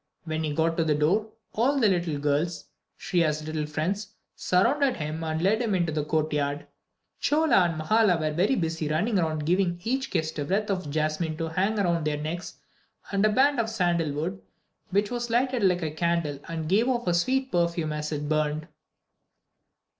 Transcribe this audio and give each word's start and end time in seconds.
When 0.23 0.43
he 0.43 0.51
got 0.51 0.77
to 0.77 0.83
the 0.83 0.95
door, 0.95 1.29
all 1.53 1.79
the 1.79 1.87
little 1.87 2.17
girls, 2.17 2.65
Shriya's 2.99 3.43
little 3.45 3.67
friends, 3.67 4.07
surrounded 4.35 4.95
him 4.97 5.23
and 5.23 5.43
led 5.43 5.61
him 5.61 5.75
into 5.75 5.91
the 5.91 6.03
courtyard. 6.03 6.65
Chola 7.19 7.65
and 7.65 7.77
Mahala 7.79 8.19
were 8.19 8.31
very 8.33 8.55
busy 8.55 8.89
running 8.89 9.19
around 9.19 9.45
giving 9.45 9.79
each 9.83 10.09
guest 10.09 10.39
a 10.39 10.43
wreath 10.45 10.71
of 10.71 10.89
jasmine 10.89 11.37
to 11.37 11.49
hang 11.49 11.77
around 11.77 12.03
their 12.05 12.17
necks, 12.17 12.57
and 13.11 13.23
a 13.23 13.29
wand 13.29 13.59
of 13.59 13.69
sandalwood, 13.69 14.41
which 14.89 15.11
was 15.11 15.29
lighted 15.29 15.61
like 15.63 15.83
a 15.83 15.91
candle 15.91 16.39
and 16.47 16.67
gave 16.67 16.89
off 16.89 17.05
a 17.05 17.13
sweet 17.13 17.51
perfume 17.51 17.93
as 17.93 18.11
it 18.11 18.27
burned. 18.27 18.67